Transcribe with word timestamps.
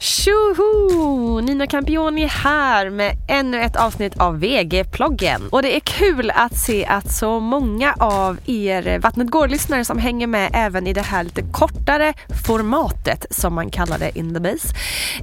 Tjoho! 0.00 1.40
Nina 1.40 1.66
Campioni 1.66 2.26
här 2.26 2.90
med 2.90 3.16
ännu 3.28 3.60
ett 3.60 3.76
avsnitt 3.76 4.18
av 4.18 4.40
VG-ploggen. 4.40 5.48
Och 5.50 5.62
det 5.62 5.76
är 5.76 5.80
kul 5.80 6.32
att 6.34 6.56
se 6.58 6.86
att 6.86 7.12
så 7.12 7.40
många 7.40 7.94
av 7.98 8.38
er 8.46 8.98
Vattnet 8.98 9.30
går-lyssnare 9.30 9.84
som 9.84 9.98
hänger 9.98 10.26
med 10.26 10.50
även 10.54 10.86
i 10.86 10.92
det 10.92 11.02
här 11.02 11.24
lite 11.24 11.42
kortare 11.52 12.14
formatet 12.46 13.26
som 13.30 13.54
man 13.54 13.70
kallar 13.70 13.98
det 13.98 14.18
in 14.18 14.34
the 14.34 14.40
base. 14.40 14.68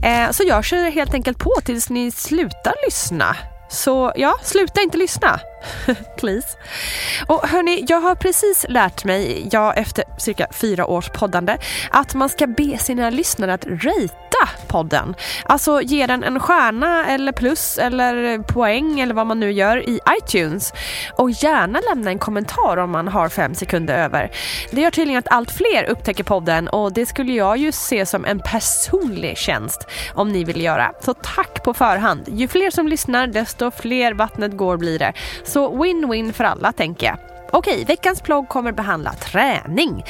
Eh, 0.03 0.31
så 0.31 0.44
jag 0.47 0.66
kör 0.66 0.92
helt 0.92 1.13
enkelt 1.13 1.40
på 1.40 1.52
tills 1.66 1.90
ni 1.90 2.12
slutar 2.12 2.74
lyssna. 2.86 3.36
Så 3.69 4.13
ja, 4.16 4.36
sluta 4.44 4.81
inte 4.81 4.97
lyssna. 4.97 5.40
Please. 6.17 6.57
Och 7.27 7.47
hörni, 7.47 7.85
jag 7.87 8.01
har 8.01 8.15
precis 8.15 8.65
lärt 8.69 9.05
mig, 9.05 9.47
jag 9.51 9.77
efter 9.77 10.03
cirka 10.17 10.47
fyra 10.51 10.85
års 10.85 11.09
poddande, 11.09 11.57
att 11.91 12.15
man 12.15 12.29
ska 12.29 12.47
be 12.47 12.77
sina 12.77 13.09
lyssnare 13.09 13.53
att 13.53 13.65
rita 13.65 14.49
podden. 14.67 15.15
Alltså 15.43 15.81
ge 15.81 16.07
den 16.07 16.23
en 16.23 16.39
stjärna 16.39 17.05
eller 17.07 17.31
plus 17.31 17.77
eller 17.77 18.39
poäng 18.39 18.99
eller 18.99 19.13
vad 19.13 19.27
man 19.27 19.39
nu 19.39 19.51
gör 19.51 19.89
i 19.89 19.99
iTunes. 20.19 20.73
Och 21.17 21.31
gärna 21.31 21.79
lämna 21.79 22.11
en 22.11 22.19
kommentar 22.19 22.77
om 22.77 22.91
man 22.91 23.07
har 23.07 23.29
fem 23.29 23.55
sekunder 23.55 23.97
över. 23.97 24.31
Det 24.71 24.81
gör 24.81 24.91
tydligen 24.91 25.19
att 25.19 25.31
allt 25.31 25.51
fler 25.51 25.83
upptäcker 25.83 26.23
podden 26.23 26.67
och 26.67 26.93
det 26.93 27.05
skulle 27.05 27.33
jag 27.33 27.57
ju 27.57 27.71
se 27.71 28.05
som 28.05 28.25
en 28.25 28.39
personlig 28.39 29.37
tjänst 29.37 29.87
om 30.13 30.31
ni 30.31 30.43
vill 30.43 30.61
göra. 30.61 30.91
Så 31.01 31.13
tack 31.13 31.63
på 31.63 31.73
förhand. 31.73 32.21
Ju 32.27 32.47
fler 32.47 32.71
som 32.71 32.87
lyssnar 32.87 33.27
desto 33.27 33.71
fler 33.71 34.13
vattnet 34.13 34.57
går 34.57 34.77
blir 34.77 34.99
det. 34.99 35.13
Så 35.43 35.54
så 35.55 35.83
win-win 35.83 36.33
för 36.33 36.43
alla 36.43 36.71
tänker 36.71 37.07
jag. 37.07 37.17
Okej, 37.51 37.85
veckans 37.85 38.21
plogg 38.21 38.49
kommer 38.49 38.71
behandla 38.71 39.13
träning. 39.13 40.03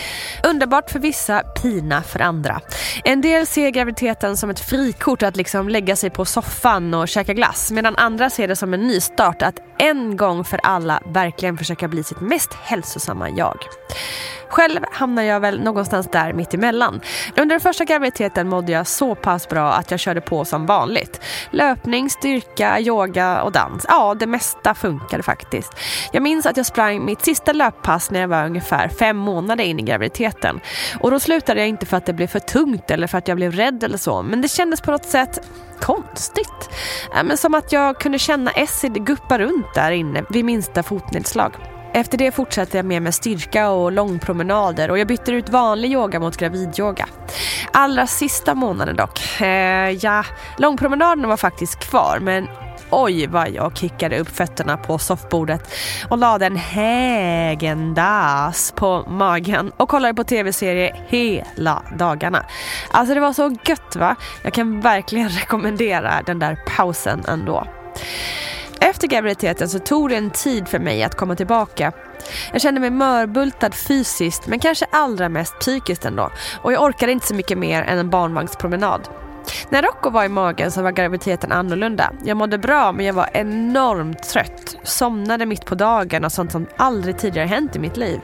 Underbart 0.43 0.91
för 0.91 0.99
vissa, 0.99 1.43
pina 1.43 2.01
för 2.01 2.19
andra. 2.19 2.61
En 3.03 3.21
del 3.21 3.47
ser 3.47 3.69
graviditeten 3.69 4.37
som 4.37 4.49
ett 4.49 4.59
frikort 4.59 5.23
att 5.23 5.35
liksom 5.35 5.69
lägga 5.69 5.95
sig 5.95 6.09
på 6.09 6.25
soffan 6.25 6.93
och 6.93 7.07
käka 7.07 7.33
glass 7.33 7.71
medan 7.71 7.95
andra 7.95 8.29
ser 8.29 8.47
det 8.47 8.55
som 8.55 8.73
en 8.73 8.87
nystart 8.87 9.41
att 9.41 9.55
en 9.79 10.17
gång 10.17 10.43
för 10.43 10.59
alla 10.63 11.01
verkligen 11.05 11.57
försöka 11.57 11.87
bli 11.87 12.03
sitt 12.03 12.21
mest 12.21 12.53
hälsosamma 12.53 13.29
jag. 13.29 13.57
Själv 14.49 14.81
hamnar 14.91 15.23
jag 15.23 15.39
väl 15.39 15.61
någonstans 15.61 16.07
där 16.11 16.33
mitt 16.33 16.53
emellan. 16.53 17.01
Under 17.37 17.55
den 17.55 17.59
första 17.59 17.85
graviditeten 17.85 18.49
mådde 18.49 18.71
jag 18.71 18.87
så 18.87 19.15
pass 19.15 19.49
bra 19.49 19.73
att 19.73 19.91
jag 19.91 19.99
körde 19.99 20.21
på 20.21 20.45
som 20.45 20.65
vanligt. 20.65 21.21
Löpning, 21.51 22.09
styrka, 22.09 22.79
yoga 22.79 23.41
och 23.41 23.51
dans. 23.51 23.85
Ja, 23.89 24.15
det 24.19 24.27
mesta 24.27 24.73
funkade 24.73 25.23
faktiskt. 25.23 25.73
Jag 26.11 26.23
minns 26.23 26.45
att 26.45 26.57
jag 26.57 26.65
sprang 26.65 27.05
mitt 27.05 27.21
sista 27.21 27.53
löppass 27.53 28.11
när 28.11 28.21
jag 28.21 28.27
var 28.27 28.45
ungefär 28.45 28.87
fem 28.87 29.17
månader 29.17 29.63
in 29.63 29.79
i 29.79 29.83
graviditeten. 29.83 30.59
Och 30.99 31.11
då 31.11 31.19
slutade 31.19 31.59
jag 31.59 31.69
inte 31.69 31.85
för 31.85 31.97
att 31.97 32.05
det 32.05 32.13
blev 32.13 32.27
för 32.27 32.39
tungt 32.39 32.91
eller 32.91 33.07
för 33.07 33.17
att 33.17 33.27
jag 33.27 33.37
blev 33.37 33.51
rädd 33.51 33.83
eller 33.83 33.97
så. 33.97 34.21
Men 34.21 34.41
det 34.41 34.47
kändes 34.47 34.81
på 34.81 34.91
något 34.91 35.05
sätt 35.05 35.47
konstigt. 35.81 36.69
Men 37.23 37.37
som 37.37 37.53
att 37.53 37.71
jag 37.71 37.99
kunde 37.99 38.19
känna 38.19 38.51
Essid 38.51 39.05
guppa 39.05 39.39
runt 39.39 39.73
där 39.75 39.91
inne 39.91 40.23
vid 40.29 40.45
minsta 40.45 40.83
fotnedslag. 40.83 41.74
Efter 41.95 42.17
det 42.17 42.31
fortsatte 42.31 42.77
jag 42.77 42.85
med 42.85 43.01
med 43.01 43.15
styrka 43.15 43.69
och 43.69 43.91
långpromenader 43.91 44.91
och 44.91 44.99
jag 44.99 45.07
bytte 45.07 45.31
ut 45.31 45.49
vanlig 45.49 45.91
yoga 45.91 46.19
mot 46.19 46.37
gravidyoga. 46.37 47.07
Allra 47.71 48.07
sista 48.07 48.55
månaden 48.55 48.95
dock. 48.95 49.41
Eh, 49.41 49.89
ja, 49.89 50.23
långpromenaderna 50.57 51.27
var 51.27 51.37
faktiskt 51.37 51.79
kvar 51.79 52.19
men 52.21 52.47
oj 52.89 53.27
vad 53.27 53.49
jag 53.49 53.77
kickade 53.77 54.19
upp 54.19 54.29
fötterna 54.29 54.77
på 54.77 54.97
soffbordet 54.97 55.73
och 56.09 56.17
lade 56.17 56.45
en 56.45 56.55
hägendas 56.55 57.93
på 58.75 59.03
magen 59.09 59.71
och 59.77 59.89
kollade 59.89 60.13
på 60.13 60.23
TV-serier 60.23 61.05
hela 61.07 61.83
dagarna. 61.97 62.45
Alltså 62.91 63.13
det 63.13 63.19
var 63.19 63.33
så 63.33 63.55
gött 63.65 63.95
va? 63.95 64.15
Jag 64.43 64.53
kan 64.53 64.81
verkligen 64.81 65.29
rekommendera 65.39 66.21
den 66.25 66.39
där 66.39 66.57
pausen 66.77 67.23
ändå. 67.27 67.67
Efter 68.79 69.07
graviditeten 69.07 69.69
så 69.69 69.79
tog 69.79 70.09
det 70.09 70.15
en 70.15 70.31
tid 70.31 70.67
för 70.67 70.79
mig 70.79 71.03
att 71.03 71.15
komma 71.15 71.35
tillbaka. 71.35 71.91
Jag 72.51 72.61
kände 72.61 72.81
mig 72.81 72.89
mörbultad 72.89 73.71
fysiskt 73.71 74.47
men 74.47 74.59
kanske 74.59 74.85
allra 74.91 75.29
mest 75.29 75.59
psykiskt 75.59 76.05
ändå 76.05 76.31
och 76.61 76.73
jag 76.73 76.83
orkade 76.83 77.11
inte 77.11 77.27
så 77.27 77.35
mycket 77.35 77.57
mer 77.57 77.83
än 77.83 77.97
en 77.97 78.09
barnvagnspromenad. 78.09 79.09
När 79.69 79.81
Rocco 79.81 80.09
var 80.09 80.25
i 80.25 80.29
magen 80.29 80.71
så 80.71 80.81
var 80.81 80.91
graviditeten 80.91 81.51
annorlunda. 81.51 82.11
Jag 82.23 82.37
mådde 82.37 82.57
bra 82.57 82.91
men 82.91 83.05
jag 83.05 83.13
var 83.13 83.29
enormt 83.33 84.23
trött. 84.23 84.75
Somnade 84.83 85.45
mitt 85.45 85.65
på 85.65 85.75
dagen 85.75 86.25
och 86.25 86.31
sånt 86.31 86.51
som 86.51 86.67
aldrig 86.77 87.17
tidigare 87.17 87.47
hänt 87.47 87.75
i 87.75 87.79
mitt 87.79 87.97
liv. 87.97 88.19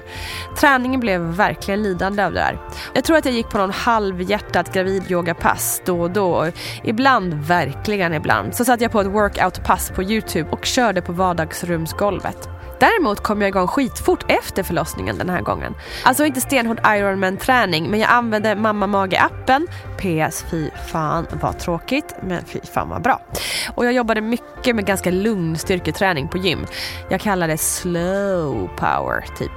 Träningen 0.60 1.00
blev 1.00 1.22
verkligen 1.22 1.84
lidande 1.84 2.26
av 2.26 2.34
det 2.34 2.40
där. 2.40 2.60
Jag 2.94 3.04
tror 3.04 3.18
att 3.18 3.26
jag 3.26 3.34
gick 3.34 3.50
på 3.50 3.58
någon 3.58 3.72
halvhjärtat 3.72 4.74
gravidyogapass 4.74 5.82
då 5.86 6.02
och 6.02 6.12
då. 6.12 6.48
Ibland, 6.84 7.34
verkligen 7.34 8.14
ibland, 8.14 8.56
så 8.56 8.66
satte 8.66 8.84
jag 8.84 8.92
på 8.92 9.02
ett 9.02 9.08
workoutpass 9.08 9.92
på 9.96 10.04
Youtube 10.04 10.50
och 10.50 10.66
körde 10.66 11.02
på 11.02 11.14
vardagsrumsgolvet. 11.14 12.61
Däremot 12.82 13.24
kom 13.24 13.42
jag 13.42 13.48
igång 13.48 13.68
skitfort 13.68 14.26
efter 14.28 14.64
förlossningen 14.64 15.18
den 15.18 15.30
här 15.30 15.42
gången. 15.42 15.76
Alltså 16.04 16.26
inte 16.26 16.42
stenhård 16.42 16.80
Ironman-träning 16.86 17.90
men 17.90 18.00
jag 18.00 18.10
använde 18.10 18.56
mamma 18.56 18.88
mage-appen. 18.88 19.68
PS, 19.98 20.46
fy 20.52 20.70
fan 20.92 21.28
vad 21.42 21.60
tråkigt 21.60 22.16
men 22.22 22.46
fy 22.46 22.60
fan 22.74 22.90
vad 22.90 23.02
bra. 23.02 23.22
Och 23.76 23.86
jag 23.86 23.94
jobbade 23.94 24.22
mycket 24.22 24.76
med 24.76 24.86
ganska 24.86 25.12
lugn 25.12 25.58
styrketräning 25.58 26.28
på 26.28 26.38
gym. 26.38 26.66
Jag 27.10 27.22
kallar 27.22 27.48
det 27.48 27.58
slow 27.58 28.70
power 28.76 29.26
typ. 29.38 29.52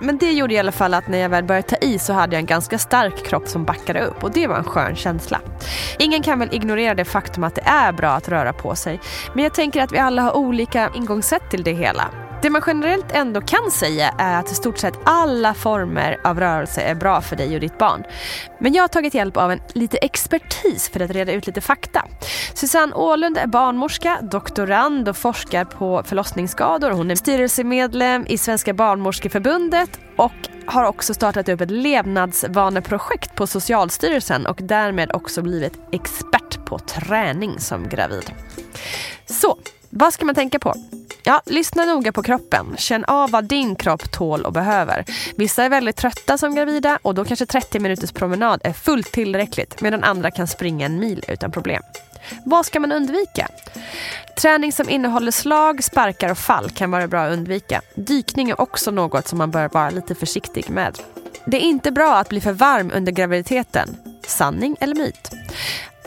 Men 0.00 0.18
det 0.18 0.32
gjorde 0.32 0.54
i 0.54 0.58
alla 0.58 0.72
fall 0.72 0.94
att 0.94 1.08
när 1.08 1.18
jag 1.18 1.28
väl 1.28 1.44
började 1.44 1.68
ta 1.68 1.76
i 1.76 1.98
så 1.98 2.12
hade 2.12 2.36
jag 2.36 2.40
en 2.40 2.46
ganska 2.46 2.78
stark 2.78 3.26
kropp 3.26 3.48
som 3.48 3.64
backade 3.64 4.00
upp 4.00 4.24
och 4.24 4.30
det 4.30 4.46
var 4.46 4.56
en 4.56 4.64
skön 4.64 4.96
känsla. 4.96 5.40
Ingen 5.98 6.22
kan 6.22 6.38
väl 6.38 6.54
ignorera 6.54 6.94
det 6.94 7.04
faktum 7.04 7.44
att 7.44 7.54
det 7.54 7.64
är 7.64 7.92
bra 7.92 8.10
att 8.10 8.28
röra 8.28 8.52
på 8.52 8.74
sig. 8.74 9.00
Men 9.34 9.44
jag 9.44 9.54
tänker 9.54 9.82
att 9.82 9.92
vi 9.92 9.98
alla 9.98 10.22
har 10.22 10.36
olika 10.36 10.90
ingångssätt 10.94 11.50
till 11.50 11.62
det 11.62 11.72
hela. 11.72 12.27
Det 12.42 12.50
man 12.50 12.62
generellt 12.66 13.12
ändå 13.12 13.40
kan 13.40 13.70
säga 13.70 14.14
är 14.18 14.38
att 14.38 14.52
i 14.52 14.54
stort 14.54 14.78
sett 14.78 14.94
alla 15.04 15.54
former 15.54 16.20
av 16.24 16.40
rörelse 16.40 16.80
är 16.80 16.94
bra 16.94 17.20
för 17.20 17.36
dig 17.36 17.54
och 17.54 17.60
ditt 17.60 17.78
barn. 17.78 18.04
Men 18.58 18.72
jag 18.72 18.82
har 18.82 18.88
tagit 18.88 19.14
hjälp 19.14 19.36
av 19.36 19.52
en 19.52 19.60
lite 19.72 19.96
expertis 19.96 20.88
för 20.88 21.00
att 21.00 21.10
reda 21.10 21.32
ut 21.32 21.46
lite 21.46 21.60
fakta. 21.60 22.04
Susanne 22.54 22.94
Ålund 22.94 23.38
är 23.38 23.46
barnmorska, 23.46 24.18
doktorand 24.22 25.08
och 25.08 25.16
forskar 25.16 25.64
på 25.64 26.02
förlossningsskador. 26.04 26.90
Hon 26.90 27.10
är 27.10 27.16
styrelsemedlem 27.16 28.26
i 28.28 28.38
Svenska 28.38 28.74
barnmorskeförbundet 28.74 29.90
och 30.16 30.32
har 30.66 30.84
också 30.84 31.14
startat 31.14 31.48
upp 31.48 31.60
ett 31.60 31.70
levnadsvaneprojekt 31.70 33.34
på 33.34 33.46
Socialstyrelsen 33.46 34.46
och 34.46 34.58
därmed 34.62 35.10
också 35.14 35.42
blivit 35.42 35.78
expert 35.92 36.64
på 36.64 36.78
träning 36.78 37.60
som 37.60 37.88
gravid. 37.88 38.32
Så, 39.26 39.58
vad 39.90 40.12
ska 40.12 40.24
man 40.24 40.34
tänka 40.34 40.58
på? 40.58 40.74
Ja, 41.22 41.42
lyssna 41.46 41.84
noga 41.84 42.12
på 42.12 42.22
kroppen. 42.22 42.74
Känn 42.78 43.04
av 43.04 43.30
vad 43.30 43.44
din 43.44 43.76
kropp 43.76 44.12
tål 44.12 44.44
och 44.44 44.52
behöver. 44.52 45.04
Vissa 45.36 45.64
är 45.64 45.68
väldigt 45.68 45.96
trötta 45.96 46.38
som 46.38 46.54
gravida 46.54 46.98
och 47.02 47.14
då 47.14 47.24
kanske 47.24 47.46
30 47.46 47.80
minuters 47.80 48.12
promenad 48.12 48.60
är 48.64 48.72
fullt 48.72 49.12
tillräckligt 49.12 49.80
medan 49.80 50.04
andra 50.04 50.30
kan 50.30 50.46
springa 50.46 50.86
en 50.86 50.98
mil 50.98 51.24
utan 51.28 51.50
problem. 51.52 51.82
Vad 52.44 52.66
ska 52.66 52.80
man 52.80 52.92
undvika? 52.92 53.48
Träning 54.40 54.72
som 54.72 54.88
innehåller 54.88 55.30
slag, 55.30 55.84
sparkar 55.84 56.30
och 56.30 56.38
fall 56.38 56.70
kan 56.70 56.90
vara 56.90 57.08
bra 57.08 57.20
att 57.20 57.32
undvika. 57.32 57.82
Dykning 57.94 58.50
är 58.50 58.60
också 58.60 58.90
något 58.90 59.28
som 59.28 59.38
man 59.38 59.50
bör 59.50 59.68
vara 59.68 59.90
lite 59.90 60.14
försiktig 60.14 60.70
med. 60.70 60.98
Det 61.46 61.56
är 61.56 61.60
inte 61.60 61.90
bra 61.90 62.16
att 62.16 62.28
bli 62.28 62.40
för 62.40 62.52
varm 62.52 62.90
under 62.94 63.12
graviditeten. 63.12 63.96
Sanning 64.26 64.76
eller 64.80 64.94
myt? 64.94 65.30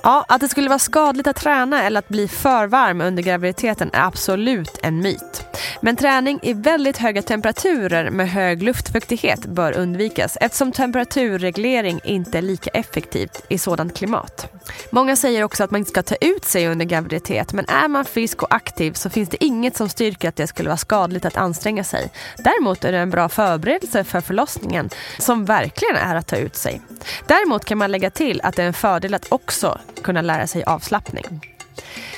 Ja, 0.04 0.26
att 0.28 0.42
det 0.42 0.50
skulle 0.50 0.70
vara 0.70 0.80
skadligt 0.80 1.28
att 1.28 1.36
träna 1.36 1.84
eller 1.84 2.00
att 2.00 2.10
bli 2.10 2.28
för 2.28 2.68
varm 2.68 3.02
under 3.02 3.24
graviditeten 3.24 3.90
är 3.94 4.06
absolut 4.06 4.80
en 4.84 5.00
myt. 5.00 5.44
Men 5.82 5.96
träning 5.96 6.40
i 6.42 6.54
väldigt 6.54 6.98
höga 6.98 7.22
temperaturer 7.22 8.10
med 8.10 8.30
hög 8.30 8.64
luftfuktighet 8.64 9.46
bör 9.46 9.78
undvikas 9.78 10.38
eftersom 10.42 10.72
temperaturreglering 10.72 12.00
inte 12.04 12.38
är 12.38 12.42
lika 12.42 12.70
effektivt 12.70 13.46
i 13.50 13.58
sådant 13.58 13.98
klimat. 13.98 14.54
Många 14.90 15.16
säger 15.16 15.44
också 15.44 15.64
att 15.64 15.72
man 15.72 15.80
inte 15.80 15.90
ska 15.90 16.04
ta 16.04 16.16
ut 16.16 16.46
sig 16.46 16.68
under 16.68 16.86
graviditet 16.86 17.54
men 17.54 17.66
är 17.66 17.88
man 17.88 18.06
frisk 18.06 18.44
och 18.44 18.56
aktiv 18.56 18.94
så 18.94 19.10
finns 19.10 19.30
det 19.30 19.44
inget 19.44 19.78
som 19.78 19.90
styrker 19.90 20.30
att 20.30 20.36
det 20.36 20.48
skulle 20.48 20.70
vara 20.70 20.78
skadligt 20.78 21.26
att 21.26 21.38
anstränga 21.38 21.84
sig. 21.84 22.12
Däremot 22.38 22.84
är 22.84 22.92
det 22.92 22.98
en 22.98 23.10
bra 23.10 23.30
förberedelse 23.30 24.04
för 24.04 24.22
förlossningen 24.22 24.90
som 25.18 25.46
verkligen 25.46 25.96
är 25.96 26.16
att 26.16 26.28
ta 26.28 26.36
ut 26.36 26.56
sig. 26.56 26.82
Däremot 27.28 27.66
kan 27.66 27.78
man 27.78 27.92
lägga 27.92 28.10
till 28.10 28.42
att 28.44 28.56
det 28.56 28.64
är 28.64 28.68
en 28.68 28.74
fördel 28.74 29.14
att 29.14 29.32
också 29.32 29.80
kunna 30.04 30.22
lära 30.22 30.48
sig 30.48 30.64
avslappning. 30.64 31.26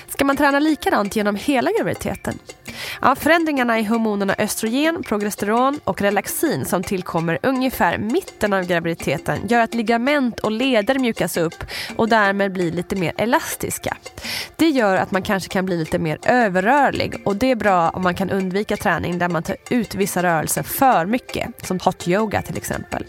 Ska 0.08 0.26
man 0.26 0.38
träna 0.38 0.60
likadant 0.60 1.16
genom 1.16 1.36
hela 1.36 1.72
graviditeten? 1.78 2.40
Ja, 3.02 3.16
förändringarna 3.16 3.80
i 3.80 3.84
hormonerna 3.84 4.36
östrogen, 4.38 5.04
progesteron 5.04 5.80
och 5.84 6.02
relaxin 6.02 6.66
som 6.66 6.84
tillkommer 6.84 7.40
ungefär 7.44 7.98
mitten 7.98 8.54
av 8.54 8.64
graviditeten 8.64 9.48
gör 9.48 9.60
att 9.60 9.74
ligament 9.74 10.40
och 10.40 10.52
leder 10.52 11.00
mjukas 11.00 11.38
upp 11.38 11.64
och 11.96 12.10
därmed 12.10 12.54
blir 12.54 12.72
lite 12.72 12.96
mer 12.96 13.14
elastiska. 13.18 13.98
Det 14.56 14.70
gör 14.70 14.96
att 14.96 15.12
man 15.12 15.22
kanske 15.22 15.50
kan 15.50 15.66
bli 15.66 15.78
lite 15.78 16.00
mer 16.00 16.20
överrörlig 16.24 17.22
och 17.26 17.36
det 17.36 17.52
är 17.52 17.56
bra 17.56 17.90
om 17.90 18.04
man 18.04 18.16
kan 18.16 18.30
undvika 18.30 18.78
träning 18.78 19.18
där 19.18 19.30
man 19.30 19.44
tar 19.44 19.56
ut 19.70 19.96
vissa 19.96 20.24
rörelser 20.24 20.64
för 20.64 21.06
mycket, 21.06 21.66
som 21.66 21.80
hot 21.80 22.08
yoga 22.08 22.42
till 22.42 22.58
exempel. 22.58 23.06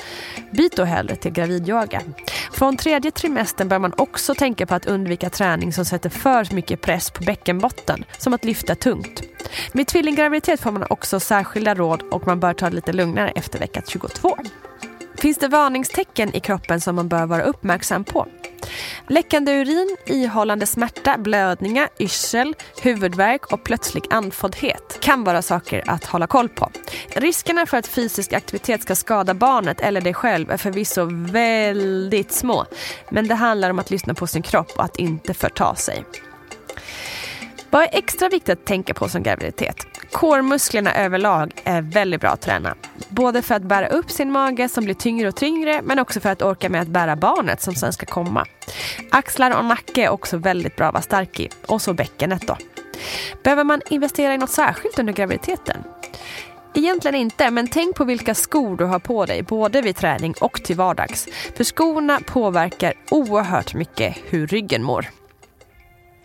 Byt 0.50 0.76
då 0.76 0.84
hellre 0.84 1.16
till 1.16 1.32
gravidyoga. 1.32 2.00
Från 2.52 2.76
tredje 2.76 3.10
trimestern 3.10 3.68
bör 3.68 3.78
man 3.78 3.92
också 3.96 4.34
tänka 4.34 4.66
på 4.66 4.74
att 4.74 4.86
undvika 4.86 5.30
träning 5.30 5.72
som 5.72 5.84
sätter 5.84 6.10
för 6.10 6.54
mycket 6.54 6.80
press 6.80 7.10
på 7.10 7.24
bäckenbotten, 7.24 8.04
som 8.18 8.34
att 8.34 8.44
lyfta 8.44 8.74
tungt. 8.74 9.22
Med 9.72 9.86
tvillinggraviditet 9.86 10.60
får 10.60 10.70
man 10.72 10.86
också 10.90 11.20
särskilda 11.20 11.74
råd 11.74 12.02
och 12.02 12.26
man 12.26 12.40
bör 12.40 12.54
ta 12.54 12.70
det 12.70 12.76
lite 12.76 12.92
lugnare 12.92 13.30
efter 13.30 13.58
vecka 13.58 13.82
22. 13.88 14.36
Finns 15.18 15.38
det 15.38 15.48
varningstecken 15.48 16.36
i 16.36 16.40
kroppen 16.40 16.80
som 16.80 16.96
man 16.96 17.08
bör 17.08 17.26
vara 17.26 17.42
uppmärksam 17.42 18.04
på? 18.04 18.26
Läckande 19.08 19.52
urin, 19.52 19.96
ihållande 20.06 20.66
smärta, 20.66 21.18
blödningar, 21.18 21.88
yrsel, 21.98 22.54
huvudvärk 22.82 23.52
och 23.52 23.64
plötslig 23.64 24.04
andfåddhet 24.10 24.98
kan 25.00 25.24
vara 25.24 25.42
saker 25.42 25.82
att 25.86 26.04
hålla 26.04 26.26
koll 26.26 26.48
på. 26.48 26.70
Riskerna 27.08 27.66
för 27.66 27.76
att 27.76 27.86
fysisk 27.86 28.32
aktivitet 28.32 28.82
ska 28.82 28.94
skada 28.94 29.34
barnet 29.34 29.80
eller 29.80 30.00
dig 30.00 30.14
själv 30.14 30.50
är 30.50 30.56
förvisso 30.56 31.08
väldigt 31.10 32.32
små. 32.32 32.66
Men 33.10 33.28
det 33.28 33.34
handlar 33.34 33.70
om 33.70 33.78
att 33.78 33.90
lyssna 33.90 34.14
på 34.14 34.26
sin 34.26 34.42
kropp 34.42 34.72
och 34.76 34.84
att 34.84 34.98
inte 34.98 35.34
förta 35.34 35.74
sig. 35.74 36.04
Vad 37.74 37.82
är 37.82 37.88
extra 37.92 38.28
viktigt 38.28 38.58
att 38.58 38.64
tänka 38.64 38.94
på 38.94 39.08
som 39.08 39.22
graviditet? 39.22 39.76
Kårmusklerna 40.12 40.94
överlag 40.94 41.52
är 41.64 41.82
väldigt 41.82 42.20
bra 42.20 42.30
att 42.30 42.40
träna. 42.40 42.74
Både 43.08 43.42
för 43.42 43.54
att 43.54 43.62
bära 43.62 43.86
upp 43.86 44.10
sin 44.10 44.32
mage 44.32 44.68
som 44.68 44.84
blir 44.84 44.94
tyngre 44.94 45.28
och 45.28 45.36
tyngre 45.36 45.80
men 45.82 45.98
också 45.98 46.20
för 46.20 46.30
att 46.30 46.42
orka 46.42 46.68
med 46.68 46.80
att 46.80 46.88
bära 46.88 47.16
barnet 47.16 47.62
som 47.62 47.74
sen 47.74 47.92
ska 47.92 48.06
komma. 48.06 48.46
Axlar 49.10 49.58
och 49.58 49.64
nacke 49.64 50.04
är 50.04 50.08
också 50.08 50.36
väldigt 50.36 50.76
bra 50.76 50.86
att 50.86 50.92
vara 50.92 51.02
stark 51.02 51.40
i. 51.40 51.48
Och 51.66 51.82
så 51.82 51.92
bäckenet 51.92 52.46
då. 52.46 52.56
Behöver 53.42 53.64
man 53.64 53.80
investera 53.90 54.34
i 54.34 54.38
något 54.38 54.50
särskilt 54.50 54.98
under 54.98 55.12
graviditeten? 55.12 55.84
Egentligen 56.74 57.14
inte, 57.14 57.50
men 57.50 57.68
tänk 57.68 57.96
på 57.96 58.04
vilka 58.04 58.34
skor 58.34 58.76
du 58.76 58.84
har 58.84 58.98
på 58.98 59.26
dig, 59.26 59.42
både 59.42 59.82
vid 59.82 59.96
träning 59.96 60.34
och 60.40 60.62
till 60.64 60.76
vardags. 60.76 61.28
För 61.56 61.64
skorna 61.64 62.20
påverkar 62.26 62.94
oerhört 63.10 63.74
mycket 63.74 64.16
hur 64.24 64.46
ryggen 64.46 64.82
mår. 64.82 65.06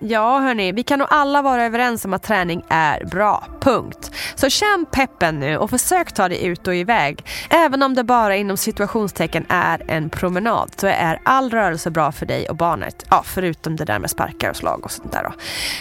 Ja 0.02 0.40
hörni, 0.40 0.72
vi 0.72 0.84
kan 0.84 1.00
nog 1.00 1.08
alla 1.12 1.42
vara 1.42 1.66
överens 1.66 2.06
om 2.06 2.14
att 2.14 2.24
träning 2.24 2.64
är 2.70 3.06
bra. 3.06 3.44
Punkt. 3.62 4.12
Så 4.36 4.50
känn 4.50 4.86
peppen 4.92 5.40
nu 5.40 5.58
och 5.58 5.70
försök 5.70 6.12
ta 6.12 6.30
dig 6.30 6.46
ut 6.46 6.68
och 6.68 6.76
iväg. 6.76 7.26
Även 7.50 7.84
om 7.84 7.94
det 7.94 8.04
bara 8.04 8.36
inom 8.36 8.58
situationstecken 8.58 9.46
är 9.50 9.82
en 9.88 10.10
promenad 10.10 10.72
så 10.78 10.88
är 10.88 11.20
all 11.24 11.50
rörelse 11.50 11.92
bra 11.92 12.12
för 12.12 12.26
dig 12.26 12.50
och 12.50 12.56
barnet. 12.56 13.06
Ja, 13.10 13.24
förutom 13.26 13.76
det 13.76 13.86
där 13.86 14.00
med 14.00 14.10
sparkar 14.10 14.50
och 14.50 14.56
slag 14.56 14.86
och 14.86 14.92
sånt 14.92 15.12
där 15.12 15.24
då. 15.24 15.34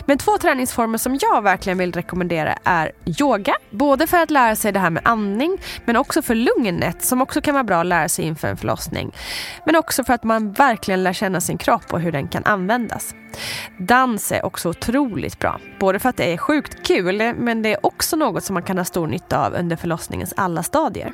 Men 0.07 0.19
två 0.19 0.39
träningsformer 0.39 0.99
som 0.99 1.19
jag 1.21 1.43
verkligen 1.43 1.79
vill 1.79 1.93
rekommendera 1.93 2.59
är 2.65 2.93
yoga. 3.21 3.55
Både 3.71 4.07
för 4.07 4.17
att 4.17 4.31
lära 4.31 4.57
sig 4.57 4.73
det 4.73 4.81
här 4.81 4.91
med 4.91 5.03
andning 5.05 5.59
men 5.85 5.97
också 5.97 6.23
för 6.23 6.35
lugnet 6.35 7.05
som 7.05 7.23
också 7.23 7.41
kan 7.41 7.55
vara 7.55 7.65
bra 7.65 7.81
att 7.81 7.87
lära 7.87 8.09
sig 8.09 8.25
inför 8.25 8.49
en 8.49 8.57
förlossning. 8.57 9.15
Men 9.67 9.77
också 9.77 10.05
för 10.05 10.13
att 10.13 10.25
man 10.25 10.53
verkligen 10.53 11.03
lär 11.03 11.13
känna 11.13 11.41
sin 11.41 11.59
kropp 11.59 11.93
och 11.93 12.01
hur 12.01 12.13
den 12.13 12.29
kan 12.29 12.45
användas. 12.45 13.15
Dans 13.79 14.08
Dans 14.09 14.33
är 14.33 14.47
också 14.47 14.69
otroligt 14.69 15.39
bra. 15.39 15.61
Både 15.81 15.99
för 15.99 16.09
att 16.09 16.17
det 16.17 16.33
är 16.33 16.37
sjukt 16.37 16.87
kul 16.87 17.35
men 17.37 17.63
det 17.63 17.73
är 17.73 17.87
också 17.87 18.17
något 18.17 18.45
som 18.45 18.55
man 18.55 18.63
kan 18.63 18.79
ha 18.79 18.85
stor 18.85 19.07
nytta 19.07 19.47
av 19.47 19.55
under 19.55 19.77
förlossningens 19.77 20.35
alla 20.37 20.63
stadier. 20.63 21.13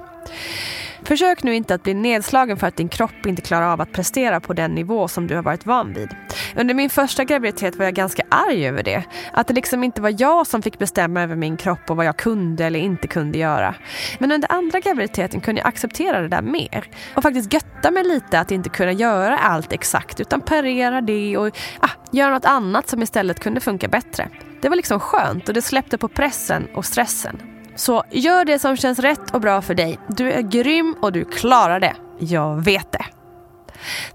Försök 1.04 1.42
nu 1.42 1.54
inte 1.54 1.74
att 1.74 1.82
bli 1.82 1.94
nedslagen 1.94 2.56
för 2.56 2.66
att 2.66 2.76
din 2.76 2.88
kropp 2.88 3.26
inte 3.26 3.42
klarar 3.42 3.72
av 3.72 3.80
att 3.80 3.92
prestera 3.92 4.40
på 4.40 4.52
den 4.52 4.74
nivå 4.74 5.08
som 5.08 5.26
du 5.26 5.34
har 5.34 5.42
varit 5.42 5.66
van 5.66 5.92
vid. 5.92 6.08
Under 6.56 6.74
min 6.74 6.90
första 6.90 7.24
graviditet 7.24 7.76
var 7.76 7.84
jag 7.84 7.94
ganska 7.94 8.22
arg 8.28 8.68
över 8.68 8.82
det. 8.82 9.04
Att 9.32 9.48
det 9.48 9.54
liksom 9.54 9.84
inte 9.84 10.00
var 10.00 10.14
jag 10.18 10.46
som 10.46 10.62
fick 10.62 10.78
bestämma 10.78 11.22
över 11.22 11.36
min 11.36 11.56
kropp 11.56 11.90
och 11.90 11.96
vad 11.96 12.06
jag 12.06 12.16
kunde 12.16 12.64
eller 12.64 12.80
inte 12.80 13.06
kunde 13.06 13.38
göra. 13.38 13.74
Men 14.18 14.32
under 14.32 14.52
andra 14.52 14.80
graviditeten 14.80 15.40
kunde 15.40 15.60
jag 15.60 15.68
acceptera 15.68 16.20
det 16.20 16.28
där 16.28 16.42
mer. 16.42 16.84
Och 17.14 17.22
faktiskt 17.22 17.52
götta 17.52 17.90
mig 17.90 18.04
lite 18.04 18.40
att 18.40 18.50
inte 18.50 18.68
kunna 18.68 18.92
göra 18.92 19.38
allt 19.38 19.72
exakt 19.72 20.20
utan 20.20 20.40
parera 20.40 21.00
det 21.00 21.36
och 21.36 21.56
ah, 21.80 21.90
göra 22.10 22.34
något 22.34 22.44
annat 22.44 22.88
som 22.88 23.02
istället 23.02 23.40
kunde 23.40 23.60
funka 23.60 23.88
bättre. 23.88 24.28
Det 24.60 24.68
var 24.68 24.76
liksom 24.76 25.00
skönt 25.00 25.48
och 25.48 25.54
det 25.54 25.62
släppte 25.62 25.98
på 25.98 26.08
pressen 26.08 26.68
och 26.74 26.84
stressen. 26.84 27.53
Så 27.76 28.04
gör 28.10 28.44
det 28.44 28.58
som 28.58 28.76
känns 28.76 28.98
rätt 28.98 29.34
och 29.34 29.40
bra 29.40 29.62
för 29.62 29.74
dig. 29.74 29.98
Du 30.08 30.32
är 30.32 30.42
grym 30.42 30.96
och 31.00 31.12
du 31.12 31.24
klarar 31.24 31.80
det. 31.80 31.96
Jag 32.18 32.64
vet 32.64 32.92
det. 32.92 33.04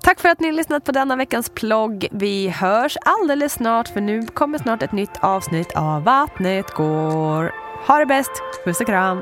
Tack 0.01 0.19
för 0.19 0.29
att 0.29 0.39
ni 0.39 0.47
har 0.47 0.53
lyssnat 0.53 0.83
på 0.83 0.91
denna 0.91 1.15
veckans 1.15 1.49
plogg. 1.49 2.07
Vi 2.11 2.49
hörs 2.49 2.97
alldeles 3.05 3.53
snart 3.53 3.87
för 3.87 4.01
nu 4.01 4.25
kommer 4.25 4.57
snart 4.57 4.83
ett 4.83 4.91
nytt 4.91 5.17
avsnitt 5.19 5.71
av 5.75 6.03
Vattnet 6.03 6.73
går. 6.73 7.51
Ha 7.87 7.99
det 7.99 8.05
bäst. 8.05 8.31
Puss 8.65 8.81
och 8.81 8.87
kram. 8.87 9.21